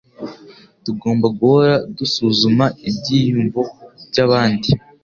Tugomba 0.83 1.25
guhora 1.39 1.75
dusuzuma 1.97 2.65
ibyiyumvo 2.89 3.61
byabandi. 4.09 4.69